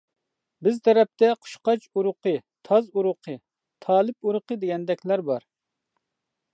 بىز 0.67 0.79
تەرەپتە 0.87 1.29
«قۇشقاچ 1.41 1.85
ئۇرۇقى»، 1.93 2.33
«تاز 2.71 2.89
ئۇرۇقى»، 2.97 3.37
«تالىپ 3.87 4.31
ئۇرۇقى» 4.31 4.61
دېگەندەكلەر 4.65 5.29
بار. 5.33 5.51